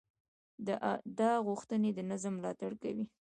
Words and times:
دا 1.19 1.31
غوښتنې 1.47 1.89
د 1.93 1.99
نظم 2.11 2.33
ملاتړ 2.39 2.71
کوي. 2.83 3.05